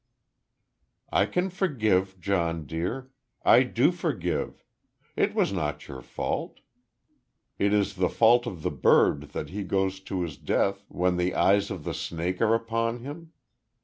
"I 1.11 1.27
can 1.27 1.51
forgive, 1.51 2.19
John, 2.19 2.65
dear. 2.65 3.11
I 3.45 3.61
do 3.61 3.91
forgive. 3.91 4.65
It 5.15 5.35
was 5.35 5.53
not 5.53 5.87
your 5.87 6.01
fault. 6.01 6.61
Is 7.59 7.91
it 7.91 7.99
the 7.99 8.09
fault 8.09 8.47
of 8.47 8.63
the 8.63 8.71
bird 8.71 9.29
that 9.33 9.49
he 9.49 9.61
goes 9.63 9.99
to 9.99 10.23
his 10.23 10.37
death 10.37 10.85
when 10.87 11.17
the 11.17 11.35
eyes 11.35 11.69
of 11.69 11.83
the 11.83 11.93
snake 11.93 12.41
are 12.41 12.55
upon 12.55 13.01
him? 13.01 13.31